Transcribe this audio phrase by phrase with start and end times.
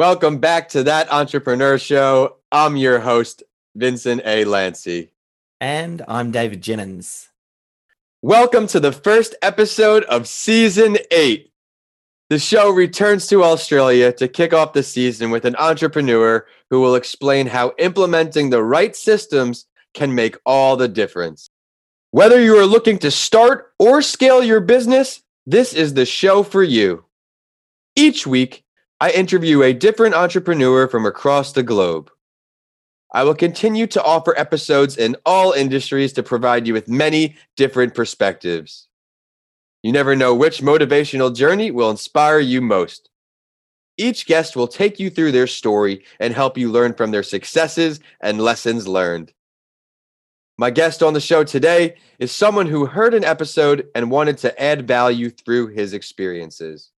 [0.00, 2.38] Welcome back to that entrepreneur show.
[2.50, 3.42] I'm your host,
[3.74, 4.46] Vincent A.
[4.46, 5.10] Lanci.
[5.60, 7.28] And I'm David Jenyns.
[8.22, 11.52] Welcome to the first episode of season eight.
[12.30, 16.94] The show returns to Australia to kick off the season with an entrepreneur who will
[16.94, 21.50] explain how implementing the right systems can make all the difference.
[22.10, 26.62] Whether you are looking to start or scale your business, this is the show for
[26.62, 27.04] you.
[27.96, 28.64] Each week,
[29.02, 32.10] I interview a different entrepreneur from across the globe.
[33.12, 37.94] I will continue to offer episodes in all industries to provide you with many different
[37.94, 38.88] perspectives.
[39.82, 43.08] You never know which motivational journey will inspire you most.
[43.96, 48.00] Each guest will take you through their story and help you learn from their successes
[48.20, 49.32] and lessons learned.
[50.58, 54.62] My guest on the show today is someone who heard an episode and wanted to
[54.62, 56.90] add value through his experiences.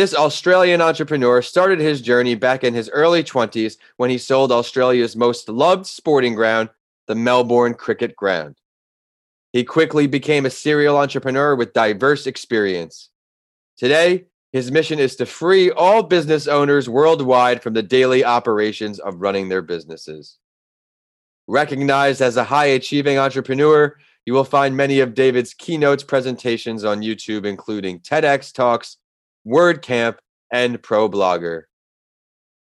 [0.00, 5.14] This Australian entrepreneur started his journey back in his early 20s when he sold Australia's
[5.14, 6.70] most loved sporting ground,
[7.06, 8.56] the Melbourne Cricket Ground.
[9.52, 13.10] He quickly became a serial entrepreneur with diverse experience.
[13.76, 19.20] Today, his mission is to free all business owners worldwide from the daily operations of
[19.20, 20.38] running their businesses.
[21.46, 27.02] Recognized as a high achieving entrepreneur, you will find many of David's keynotes presentations on
[27.02, 28.96] YouTube, including TEDx Talks,
[29.46, 30.18] WordCamp,
[30.52, 31.62] and ProBlogger.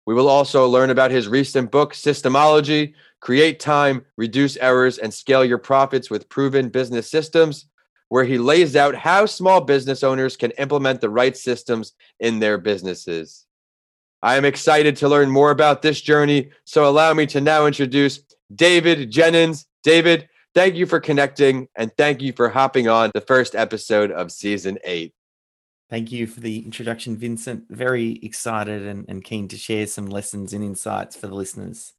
[0.07, 5.45] We will also learn about his recent book, Systemology Create Time, Reduce Errors, and Scale
[5.45, 7.67] Your Profits with Proven Business Systems,
[8.09, 12.57] where he lays out how small business owners can implement the right systems in their
[12.57, 13.47] businesses.
[14.23, 18.21] I am excited to learn more about this journey, so allow me to now introduce
[18.55, 19.67] David Jenyns.
[19.83, 24.31] David, thank you for connecting and thank you for hopping on the first episode of
[24.31, 25.16] season eight.
[25.89, 27.65] Thank you for the introduction, Vincent.
[27.71, 31.93] Very excited and, and keen to share some lessons and insights for the listeners.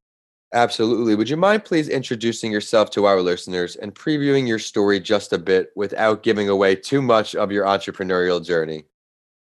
[0.54, 1.16] Absolutely.
[1.16, 5.38] Would you mind please introducing yourself to our listeners and previewing your story just a
[5.38, 8.86] bit without giving away too much of your entrepreneurial journey?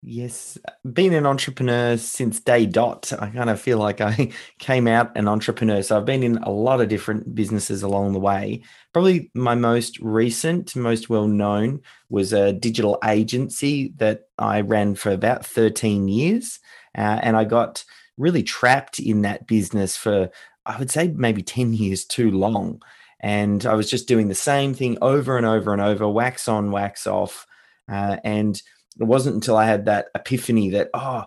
[0.03, 0.56] Yes,
[0.94, 5.28] been an entrepreneur since day dot, I kind of feel like I came out an
[5.28, 5.83] entrepreneur.
[5.83, 8.62] So I've been in a lot of different businesses along the way.
[8.94, 15.11] Probably my most recent, most well known was a digital agency that I ran for
[15.11, 16.61] about 13 years.
[16.97, 17.84] Uh, and I got
[18.17, 20.31] really trapped in that business for,
[20.65, 22.81] I would say, maybe 10 years too long.
[23.21, 26.71] And I was just doing the same thing over and over and over, wax on,
[26.71, 27.47] wax off.
[27.87, 28.62] Uh, and
[29.00, 31.25] it wasn't until I had that epiphany that, oh,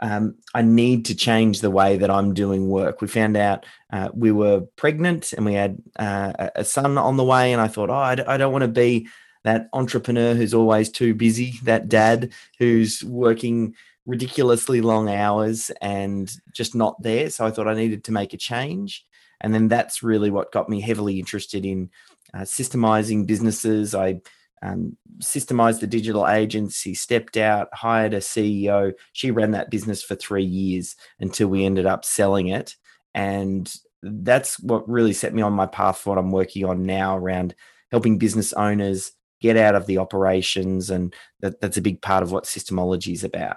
[0.00, 3.00] um, I need to change the way that I'm doing work.
[3.00, 7.24] We found out uh, we were pregnant and we had uh, a son on the
[7.24, 7.52] way.
[7.52, 9.08] And I thought, oh, I d- I don't want to be
[9.44, 13.74] that entrepreneur who's always too busy, that dad who's working
[14.06, 17.28] ridiculously long hours and just not there.
[17.30, 19.06] So I thought I needed to make a change.
[19.40, 21.90] And then that's really what got me heavily interested in
[22.32, 23.94] uh, systemizing businesses.
[23.94, 24.20] I
[24.62, 28.92] um, systemized the digital agency, stepped out, hired a CEO.
[29.12, 32.76] She ran that business for three years until we ended up selling it.
[33.14, 33.72] And
[34.02, 37.54] that's what really set me on my path for what I'm working on now around
[37.90, 40.90] helping business owners get out of the operations.
[40.90, 43.56] And that, that's a big part of what systemology is about.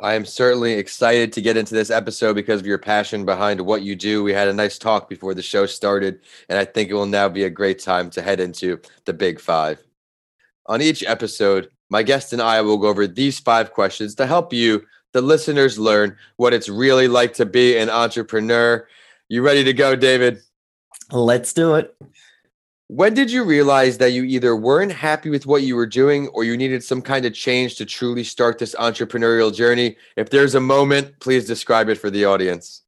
[0.00, 3.82] I am certainly excited to get into this episode because of your passion behind what
[3.82, 4.22] you do.
[4.22, 7.28] We had a nice talk before the show started, and I think it will now
[7.28, 9.82] be a great time to head into the big five.
[10.68, 14.52] On each episode, my guest and I will go over these five questions to help
[14.52, 18.86] you, the listeners, learn what it's really like to be an entrepreneur.
[19.28, 20.40] You ready to go, David?
[21.10, 21.96] Let's do it.
[22.88, 26.44] When did you realize that you either weren't happy with what you were doing or
[26.44, 29.96] you needed some kind of change to truly start this entrepreneurial journey?
[30.16, 32.82] If there's a moment, please describe it for the audience.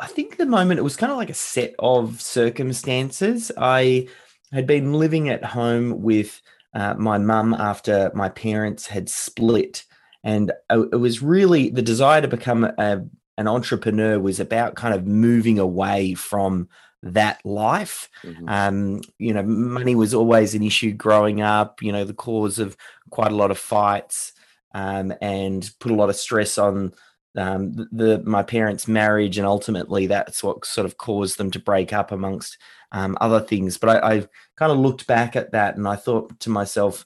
[0.00, 3.52] I think the moment it was kind of like a set of circumstances.
[3.58, 4.08] I
[4.52, 6.40] had been living at home with
[6.74, 9.84] uh, my mum after my parents had split.
[10.22, 13.04] And uh, it was really the desire to become a,
[13.38, 16.68] an entrepreneur was about kind of moving away from
[17.02, 18.08] that life.
[18.22, 18.48] Mm-hmm.
[18.48, 22.76] Um, you know, money was always an issue growing up, you know, the cause of
[23.10, 24.32] quite a lot of fights
[24.72, 26.92] um, and put a lot of stress on
[27.36, 31.92] um, the, my parents' marriage, and ultimately that's what sort of caused them to break
[31.92, 32.58] up amongst
[32.92, 33.76] um, other things.
[33.76, 37.04] But I, I kind of looked back at that and I thought to myself,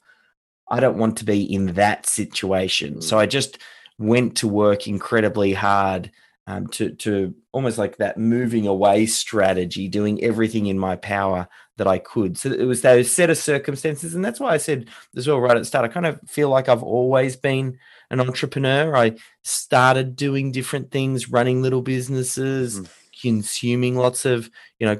[0.69, 2.95] I don't want to be in that situation.
[2.95, 3.03] Mm.
[3.03, 3.57] So I just
[3.97, 6.11] went to work incredibly hard
[6.49, 11.47] um, to to almost like that moving away strategy, doing everything in my power
[11.77, 12.39] that I could.
[12.39, 15.55] So it was those set of circumstances, and that's why I said as well right
[15.55, 15.85] at the start.
[15.85, 17.77] I kind of feel like I've always been
[18.09, 18.97] an entrepreneur.
[18.97, 22.89] I started doing different things, running little businesses, mm.
[23.21, 24.49] consuming lots of
[24.79, 24.97] you know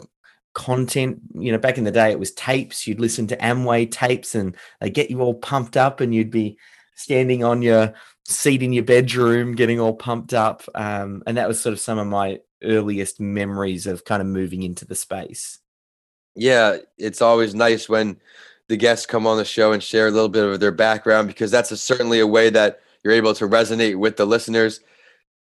[0.53, 1.19] content.
[1.33, 2.85] You know, back in the day, it was tapes.
[2.85, 6.59] You'd listen to Amway tapes, and they get you all pumped up, and you'd be
[6.93, 7.95] standing on your
[8.29, 10.63] seat in your bedroom, getting all pumped up.
[10.75, 14.63] Um, and that was sort of some of my earliest memories of kind of moving
[14.63, 15.59] into the space.
[16.35, 18.17] Yeah, it's always nice when
[18.67, 21.49] the guests come on the show and share a little bit of their background because
[21.49, 24.79] that's a, certainly a way that you're able to resonate with the listeners.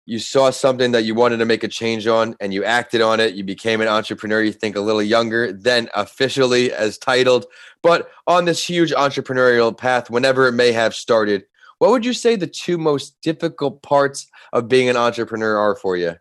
[0.07, 3.19] You saw something that you wanted to make a change on and you acted on
[3.19, 3.35] it.
[3.35, 7.47] You became an entrepreneur, you think a little younger than officially as titled,
[7.83, 11.45] but on this huge entrepreneurial path, whenever it may have started,
[11.79, 15.97] what would you say the two most difficult parts of being an entrepreneur are for
[15.97, 16.15] you?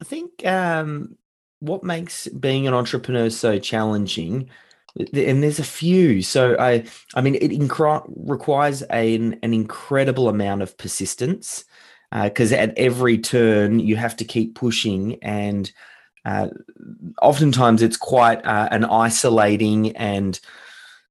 [0.00, 1.16] I think um,
[1.60, 4.48] what makes being an entrepreneur so challenging,
[4.96, 6.22] and there's a few.
[6.22, 6.84] So I,
[7.14, 7.52] I mean, it
[8.16, 11.64] requires an, an incredible amount of persistence
[12.12, 15.70] because uh, at every turn you have to keep pushing and.
[16.26, 16.48] Uh,
[17.20, 20.40] oftentimes it's quite uh, an isolating and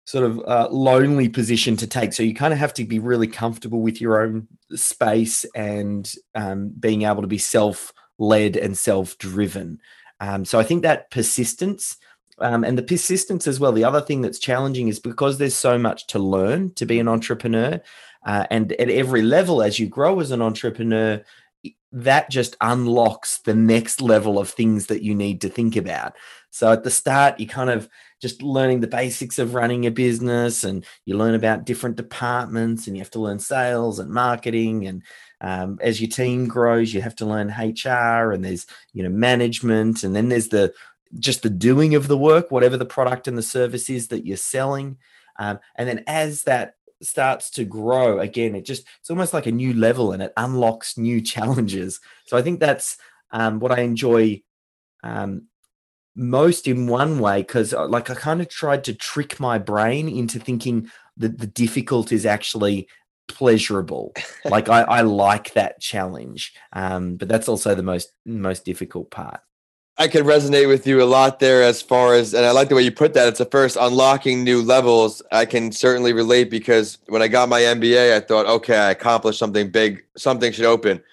[0.06, 2.14] sort of uh, lonely position to take.
[2.14, 6.74] So you kind of have to be really comfortable with your own space and um,
[6.80, 9.80] being able to be self led and self driven.
[10.20, 11.98] Um, so I think that persistence
[12.40, 13.72] um, and the persistence as well.
[13.72, 17.08] The other thing that's challenging is because there's so much to learn to be an
[17.08, 17.82] entrepreneur.
[18.26, 21.24] Uh, and at every level, as you grow as an entrepreneur,
[21.92, 26.14] that just unlocks the next level of things that you need to think about.
[26.50, 27.88] So at the start, you kind of
[28.24, 32.96] just learning the basics of running a business and you learn about different departments and
[32.96, 35.04] you have to learn sales and marketing and
[35.42, 40.06] um, as your team grows you have to learn hr and there's you know management
[40.06, 40.74] and then there's the
[41.20, 44.38] just the doing of the work whatever the product and the service is that you're
[44.38, 44.98] selling.
[45.38, 49.52] Um, and then as that starts to grow again it just it's almost like a
[49.52, 52.00] new level and it unlocks new challenges.
[52.26, 52.98] So i think that's
[53.32, 54.42] um, what i enjoy
[55.04, 55.48] um,
[56.16, 60.08] most in one way because uh, like I kind of tried to trick my brain
[60.08, 62.88] into thinking that the difficult is actually
[63.28, 64.14] pleasurable.
[64.46, 69.42] like I, I like that challenge, um, but that's also the most most difficult part.
[69.96, 72.74] I can resonate with you a lot there as far as, and I like the
[72.74, 73.28] way you put that.
[73.28, 75.22] It's the first unlocking new levels.
[75.32, 79.38] I can certainly relate because when I got my MBA, I thought, okay, I accomplished
[79.38, 80.04] something big.
[80.18, 81.04] Something should open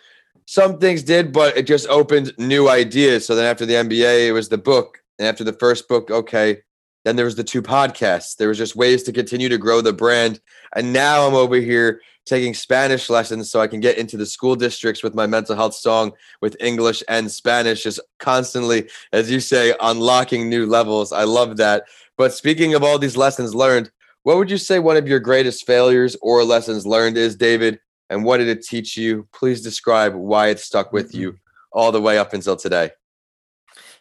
[0.51, 3.25] some things did, but it just opened new ideas.
[3.25, 4.99] So then after the MBA, it was the book.
[5.21, 6.63] And after the first book, okay,
[7.05, 8.35] then there was the two podcasts.
[8.35, 10.41] There was just ways to continue to grow the brand.
[10.75, 14.57] And now I'm over here taking Spanish lessons so I can get into the school
[14.57, 19.73] districts with my mental health song with English and Spanish, just constantly, as you say,
[19.81, 21.13] unlocking new levels.
[21.13, 21.85] I love that.
[22.19, 23.93] But speaking of all these lessons learned,
[24.25, 27.79] what would you say one of your greatest failures or lessons learned is, David?
[28.11, 29.27] And what did it teach you?
[29.33, 31.39] Please describe why it stuck with you mm-hmm.
[31.73, 32.91] all the way up until today.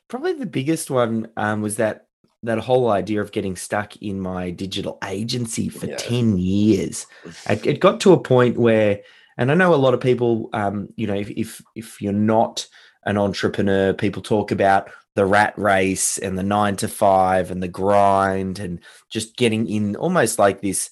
[0.09, 2.07] Probably the biggest one um, was that
[2.41, 5.97] that whole idea of getting stuck in my digital agency for yeah.
[5.97, 7.05] 10 years.
[7.49, 9.01] It, it, got to a point where,
[9.37, 12.65] and I know a lot of people, um, you know, if, if, if you're not
[13.03, 17.67] an entrepreneur, people talk about the rat race and the nine to five and the
[17.67, 20.89] grind and just getting in almost like this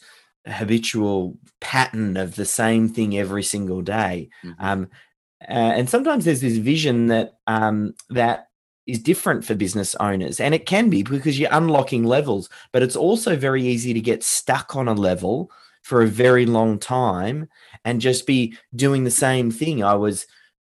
[0.52, 4.30] habitual pattern of the same thing every single day.
[4.44, 4.66] Mm-hmm.
[4.66, 4.90] Um,
[5.48, 8.48] uh, and sometimes there's this vision that um, that
[8.88, 12.50] is different for business owners, and it can be because you're unlocking levels.
[12.72, 15.52] But it's also very easy to get stuck on a level
[15.84, 17.48] for a very long time
[17.86, 19.84] and just be doing the same thing.
[19.84, 20.26] I was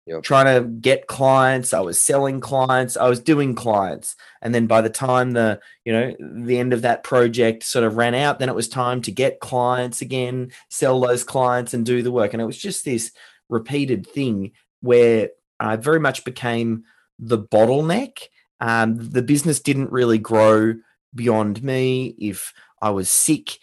[0.08, 0.24] Yep.
[0.24, 4.16] trying to get clients i was selling clients i was doing clients.
[4.42, 7.98] And then by the time the you know the end of that project sort of
[7.98, 12.02] ran out then it was time to get clients again sell those clients and do
[12.02, 12.34] the work.
[12.34, 13.12] And it was just this
[13.50, 16.84] repeated thing where i very much became
[17.20, 18.30] the bottleneck.
[18.62, 20.76] Um, the business didn't really grow
[21.14, 22.16] beyond me.
[22.18, 23.60] If i was sick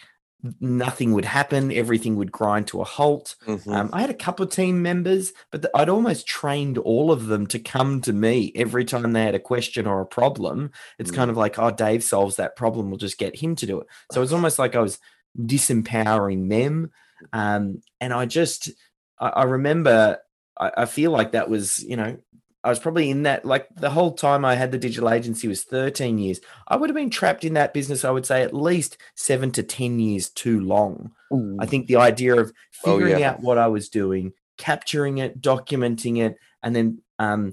[0.60, 1.72] nothing would happen.
[1.72, 3.36] Everything would grind to a halt.
[3.46, 3.72] Mm-hmm.
[3.72, 7.26] Um, I had a couple of team members, but the, I'd almost trained all of
[7.26, 10.70] them to come to me every time they had a question or a problem.
[10.98, 11.16] It's mm-hmm.
[11.16, 12.90] kind of like, oh, Dave solves that problem.
[12.90, 13.86] We'll just get him to do it.
[14.12, 14.98] So it's almost like I was
[15.38, 16.90] disempowering them.
[17.32, 18.70] Um, and I just,
[19.18, 20.18] I, I remember,
[20.58, 22.18] I, I feel like that was, you know,
[22.64, 25.64] I was probably in that like the whole time I had the digital agency was
[25.64, 26.40] 13 years.
[26.66, 29.62] I would have been trapped in that business, I would say at least seven to
[29.62, 31.12] 10 years too long.
[31.32, 31.58] Ooh.
[31.60, 33.30] I think the idea of figuring oh, yeah.
[33.32, 37.52] out what I was doing, capturing it, documenting it, and then um,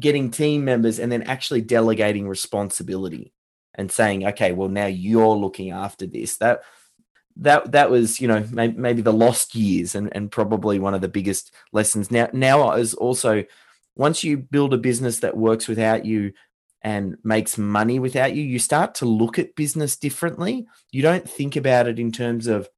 [0.00, 3.34] getting team members and then actually delegating responsibility
[3.74, 6.38] and saying, okay, well now you're looking after this.
[6.38, 6.62] That
[7.36, 11.02] that that was you know maybe, maybe the lost years and and probably one of
[11.02, 12.10] the biggest lessons.
[12.10, 13.44] Now now is also
[13.96, 16.32] once you build a business that works without you
[16.82, 20.66] and makes money without you, you start to look at business differently.
[20.90, 22.68] You don't think about it in terms of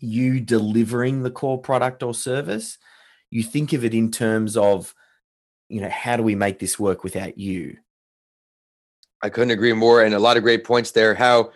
[0.00, 2.78] you delivering the core product or service.
[3.30, 4.94] You think of it in terms of,
[5.68, 7.76] you know, how do we make this work without you?
[9.22, 10.02] I couldn't agree more.
[10.02, 11.14] And a lot of great points there.
[11.14, 11.50] How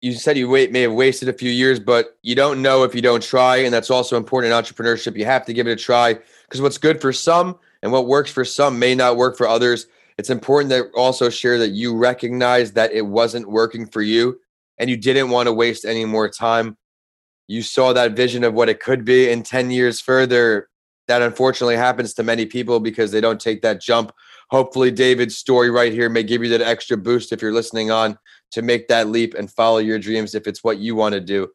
[0.00, 2.94] you said you wait, may have wasted a few years, but you don't know if
[2.94, 3.56] you don't try.
[3.56, 5.16] And that's also important in entrepreneurship.
[5.16, 8.30] You have to give it a try because what's good for some and what works
[8.30, 9.86] for some may not work for others.
[10.18, 14.40] It's important to also share that you recognize that it wasn't working for you
[14.78, 16.76] and you didn't want to waste any more time.
[17.48, 20.68] You saw that vision of what it could be in 10 years further.
[21.06, 24.12] That unfortunately happens to many people because they don't take that jump.
[24.50, 28.18] Hopefully, David's story right here may give you that extra boost if you're listening on
[28.52, 31.48] to make that leap and follow your dreams if it's what you want to do.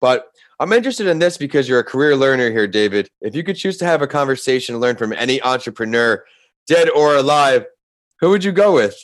[0.00, 0.26] But
[0.60, 3.08] I'm interested in this because you're a career learner here, David.
[3.20, 6.24] If you could choose to have a conversation and learn from any entrepreneur,
[6.66, 7.66] dead or alive,
[8.20, 8.96] who would you go with?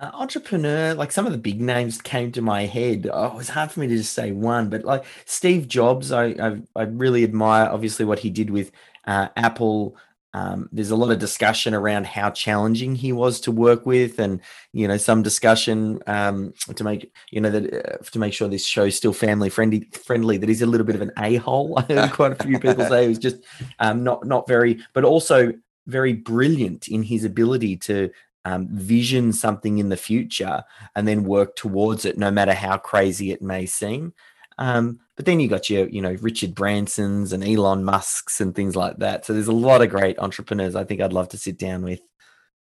[0.00, 3.10] Uh, entrepreneur, like some of the big names came to my head.
[3.12, 6.26] Oh, it was hard for me to just say one, but like Steve Jobs, I
[6.26, 8.70] I, I really admire obviously what he did with
[9.06, 9.96] uh, Apple.
[10.34, 14.40] Um, there's a lot of discussion around how challenging he was to work with, and
[14.72, 18.66] you know some discussion um, to make you know that uh, to make sure this
[18.66, 19.88] show's still family friendly.
[20.04, 21.82] Friendly that he's a little bit of an a hole.
[22.12, 23.36] Quite a few people say he was just
[23.78, 25.52] um, not not very, but also
[25.86, 28.10] very brilliant in his ability to
[28.44, 30.62] um, vision something in the future
[30.94, 34.12] and then work towards it, no matter how crazy it may seem.
[34.58, 38.76] Um, but then you got your, you know, Richard Bransons and Elon Musk's and things
[38.76, 39.26] like that.
[39.26, 42.00] So there's a lot of great entrepreneurs I think I'd love to sit down with.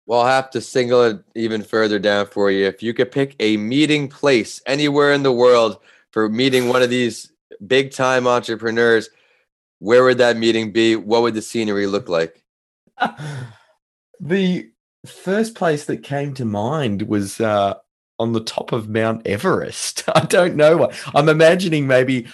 [0.06, 2.64] Well, I'll have to single it even further down for you.
[2.64, 5.76] If you could pick a meeting place anywhere in the world
[6.12, 7.30] for meeting one of these
[7.66, 9.10] big time entrepreneurs,
[9.80, 10.96] where would that meeting be?
[10.96, 12.42] What would the scenery look like?
[14.18, 14.70] the
[15.04, 17.74] first place that came to mind was uh,
[18.18, 20.04] on the top of Mount Everest.
[20.14, 20.96] I don't know why.
[21.14, 22.26] I'm imagining maybe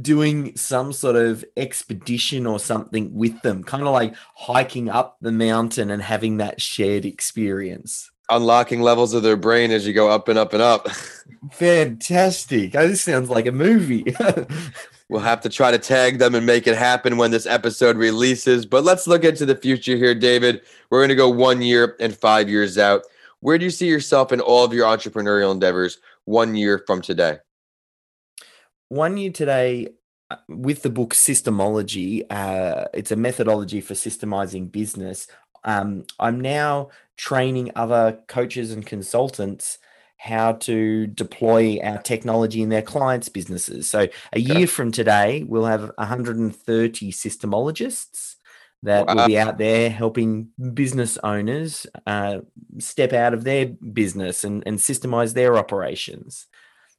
[0.00, 5.32] doing some sort of expedition or something with them, kind of like hiking up the
[5.32, 8.10] mountain and having that shared experience.
[8.28, 10.88] Unlocking levels of their brain as you go up and up and up.
[11.52, 12.76] Fantastic.
[12.76, 14.14] Oh, this sounds like a movie.
[15.10, 18.64] We'll have to try to tag them and make it happen when this episode releases.
[18.64, 20.60] But let's look into the future here, David.
[20.88, 23.02] We're going to go one year and five years out.
[23.40, 27.38] Where do you see yourself in all of your entrepreneurial endeavors one year from today?
[28.88, 29.88] One year today,
[30.30, 35.26] uh, with the book Systemology, uh, it's a methodology for systemizing business.
[35.64, 39.78] Um, I'm now training other coaches and consultants
[40.18, 43.88] how to deploy our technology in their clients' businesses.
[43.88, 48.36] So a year from today, we'll have 130 systemologists
[48.82, 49.14] that wow.
[49.14, 52.40] will be out there helping business owners uh,
[52.78, 56.46] step out of their business and, and systemize their operations.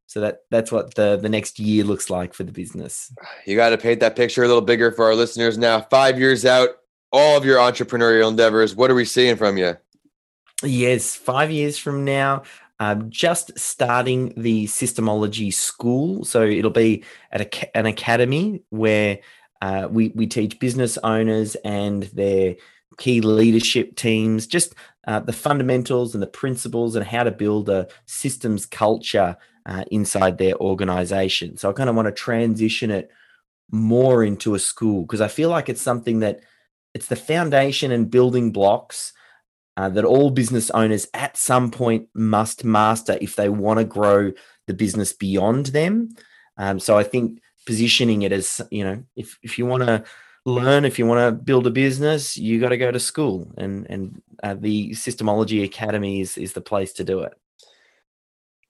[0.07, 3.13] So that that's what the the next year looks like for the business.
[3.45, 5.79] You got to paint that picture a little bigger for our listeners now.
[5.79, 6.69] Five years out,
[7.13, 8.75] all of your entrepreneurial endeavors.
[8.75, 9.77] What are we seeing from you?
[10.63, 12.43] Yes, five years from now,
[12.79, 16.25] um, just starting the systemology school.
[16.25, 19.19] So it'll be at a, an academy where
[19.61, 22.55] uh, we, we teach business owners and their
[22.97, 24.75] key leadership teams just
[25.07, 30.37] uh, the fundamentals and the principles and how to build a systems culture uh, inside
[30.37, 31.57] their organization.
[31.57, 33.09] So I kind of want to transition it
[33.71, 36.41] more into a school because I feel like it's something that
[36.93, 39.13] it's the foundation and building blocks
[39.77, 44.31] uh, that all business owners at some point must master if they want to grow
[44.67, 46.09] the business beyond them.
[46.57, 50.03] Um, so I think positioning it as you know, if if you want to
[50.45, 53.87] learn, if you want to build a business, you got to go to school, and
[53.89, 57.33] and uh, the Systemology Academy is is the place to do it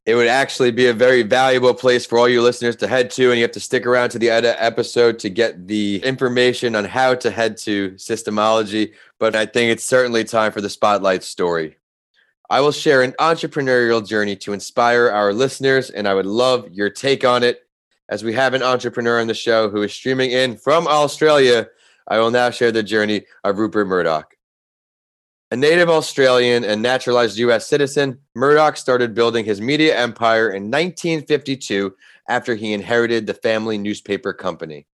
[0.06, 3.30] it would actually be a very valuable place for all your listeners to head to.
[3.30, 6.86] And you have to stick around to the end episode to get the information on
[6.86, 8.94] how to head to systemology.
[9.20, 11.78] But I think it's certainly time for the spotlight story.
[12.50, 16.90] I will share an entrepreneurial journey to inspire our listeners, and I would love your
[16.90, 17.66] take on it.
[18.12, 21.70] As we have an entrepreneur on the show who is streaming in from Australia,
[22.10, 24.36] I will now share the journey of Rupert Murdoch.
[25.50, 27.68] A native Australian and naturalized U.S.
[27.68, 31.96] citizen, Murdoch started building his media empire in 1952
[32.28, 34.88] after he inherited the family newspaper company.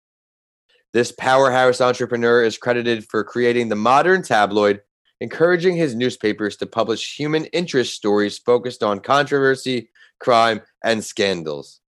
[0.92, 4.82] This powerhouse entrepreneur is credited for creating the modern tabloid,
[5.22, 11.80] encouraging his newspapers to publish human interest stories focused on controversy, crime, and scandals.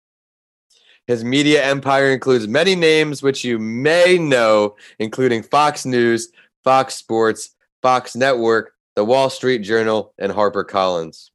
[1.06, 6.32] His media empire includes many names which you may know, including Fox News,
[6.64, 11.30] Fox Sports, Fox Network, The Wall Street Journal, and HarperCollins.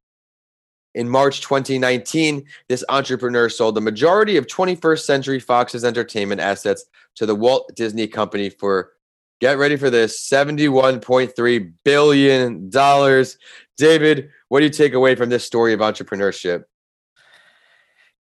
[0.93, 6.83] In March 2019, this entrepreneur sold the majority of 21st Century Fox's entertainment assets
[7.15, 8.91] to the Walt Disney Company for,
[9.39, 12.69] get ready for this, $71.3 billion.
[13.77, 16.65] David, what do you take away from this story of entrepreneurship?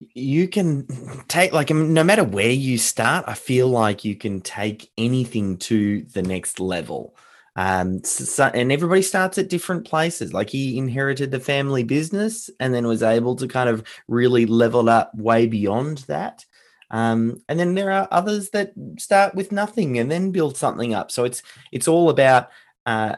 [0.00, 0.86] You can
[1.28, 6.02] take like no matter where you start i feel like you can take anything to
[6.14, 7.14] the next level.
[7.56, 10.32] Um so, and everybody starts at different places.
[10.32, 14.88] Like he inherited the family business and then was able to kind of really level
[14.88, 16.44] up way beyond that.
[16.90, 21.10] Um, and then there are others that start with nothing and then build something up.
[21.10, 21.42] So it's
[21.72, 22.50] it's all about
[22.86, 23.16] uh,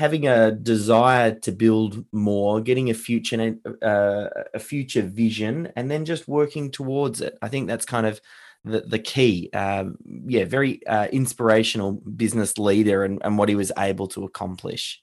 [0.00, 6.06] having a desire to build more, getting a future uh, a future vision, and then
[6.06, 7.36] just working towards it.
[7.42, 8.18] I think that's kind of
[8.64, 9.50] the, the key.
[9.52, 15.02] Um, yeah, very uh, inspirational business leader and, and what he was able to accomplish.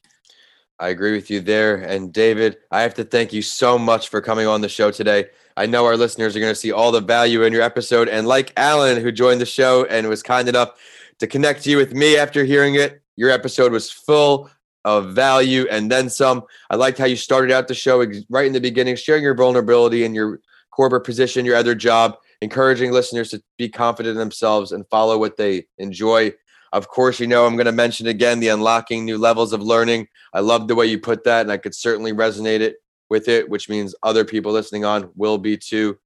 [0.80, 1.76] I agree with you there.
[1.76, 5.26] And David, I have to thank you so much for coming on the show today.
[5.56, 8.10] I know our listeners are going to see all the value in your episode.
[8.10, 10.72] And like Alan, who joined the show and was kind enough
[11.20, 14.50] to connect you with me after hearing it, your episode was full
[14.88, 16.44] of value and then some.
[16.70, 20.06] I liked how you started out the show right in the beginning, sharing your vulnerability
[20.06, 20.40] and your
[20.72, 25.36] corporate position, your other job, encouraging listeners to be confident in themselves and follow what
[25.36, 26.34] they enjoy.
[26.72, 30.08] Of course, you know, I'm going to mention again the unlocking new levels of learning.
[30.34, 32.78] I love the way you put that, and I could certainly resonate it
[33.10, 35.98] with it, which means other people listening on will be too.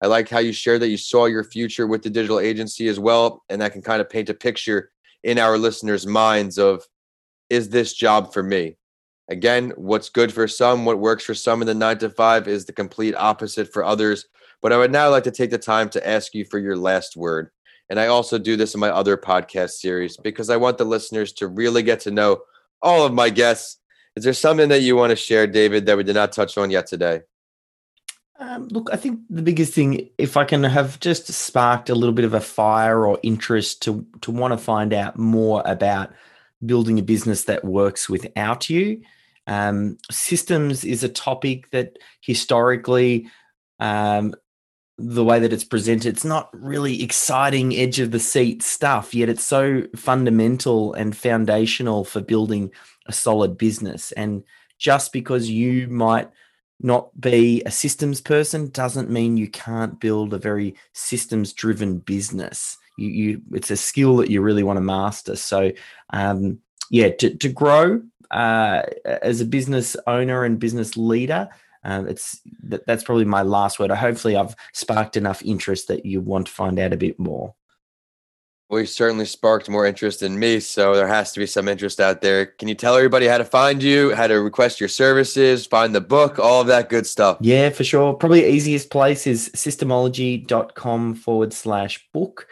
[0.00, 3.00] I like how you shared that you saw your future with the digital agency as
[3.00, 4.92] well, and that can kind of paint a picture
[5.24, 6.84] in our listeners' minds of
[7.50, 8.76] is this job for me?
[9.28, 12.64] Again, what's good for some, what works for some in the nine to five is
[12.64, 14.26] the complete opposite for others.
[14.62, 17.16] But I would now like to take the time to ask you for your last
[17.16, 17.50] word.
[17.90, 21.32] And I also do this in my other podcast series because I want the listeners
[21.34, 22.40] to really get to know
[22.82, 23.78] all of my guests.
[24.16, 26.70] Is there something that you want to share, David, that we did not touch on
[26.70, 27.20] yet today?
[28.40, 32.14] Um, look, I think the biggest thing, if I can have just sparked a little
[32.14, 36.12] bit of a fire or interest to to want to find out more about
[36.64, 39.02] building a business that works without you.
[39.46, 43.28] Um, systems is a topic that historically,
[43.80, 44.34] um,
[44.98, 49.28] the way that it's presented, it's not really exciting, edge of the seat stuff, yet
[49.28, 52.72] it's so fundamental and foundational for building
[53.06, 54.10] a solid business.
[54.12, 54.42] And
[54.78, 56.28] just because you might
[56.80, 62.76] not be a systems person doesn't mean you can't build a very systems driven business
[62.98, 65.36] you, you it's a skill that you really want to master.
[65.36, 65.70] So
[66.10, 66.58] um,
[66.90, 71.48] yeah, to, to grow uh, as a business owner and business leader,
[71.84, 73.90] um, it's that, that's probably my last word.
[73.90, 77.54] Hopefully, I've sparked enough interest that you want to find out a bit more.
[78.70, 82.20] We certainly sparked more interest in me, so there has to be some interest out
[82.20, 82.44] there.
[82.44, 86.02] Can you tell everybody how to find you, how to request your services, find the
[86.02, 87.38] book, all of that good stuff?
[87.40, 88.12] Yeah, for sure.
[88.12, 92.48] Probably easiest place is systemology.com forward slash book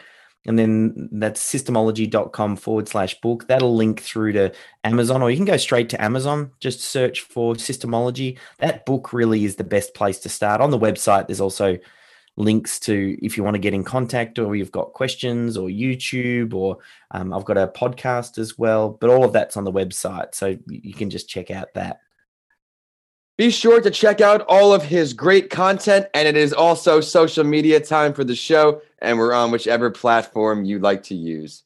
[0.47, 3.47] and then that's systemology.com forward slash book.
[3.47, 7.55] That'll link through to Amazon, or you can go straight to Amazon, just search for
[7.55, 8.37] Systemology.
[8.59, 10.61] That book really is the best place to start.
[10.61, 11.77] On the website, there's also
[12.37, 16.53] links to if you want to get in contact or you've got questions or YouTube,
[16.53, 16.77] or
[17.11, 20.33] um, I've got a podcast as well, but all of that's on the website.
[20.33, 21.99] So you can just check out that.
[23.37, 27.43] Be sure to check out all of his great content, and it is also social
[27.43, 31.63] media time for the show, and we're on whichever platform you like to use.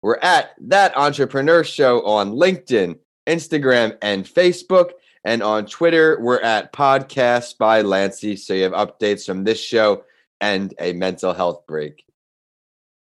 [0.00, 4.92] We're at That Entrepreneur Show on LinkedIn, Instagram, and Facebook.
[5.24, 8.38] And on Twitter, we're at Podcast by Lanci.
[8.38, 10.04] So you have updates from this show
[10.40, 12.04] and a mental health break.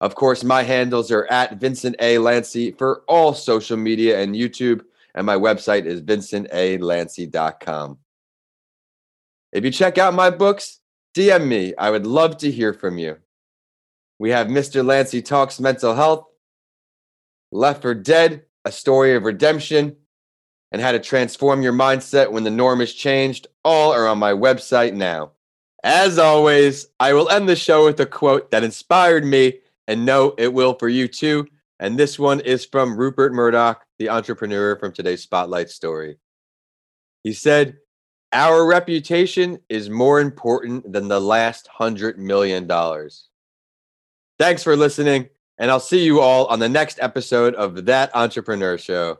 [0.00, 2.16] Of course, my handles are at Vincent A.
[2.16, 4.82] Lanci for all social media and YouTube
[5.14, 7.98] and my website is vincentalanci.com.
[9.52, 10.80] If you check out my books,
[11.16, 11.74] DM me.
[11.76, 13.16] I would love to hear from you.
[14.18, 14.84] We have Mr.
[14.84, 16.26] Lanci Talks Mental Health,
[17.50, 19.96] Left for Dead, A Story of Redemption,
[20.70, 23.48] and How to Transform Your Mindset When the Norm is Changed.
[23.64, 25.32] All are on my website now.
[25.82, 30.34] As always, I will end the show with a quote that inspired me, and know
[30.38, 31.46] it will for you too.
[31.80, 36.16] And this one is from Rupert Murdoch, the entrepreneur from today's Spotlight story.
[37.22, 37.76] He said,
[38.32, 43.28] Our reputation is more important than the last hundred million dollars.
[44.38, 48.78] Thanks for listening, And I'll see you all on the next episode of That Entrepreneur
[48.78, 49.18] Show.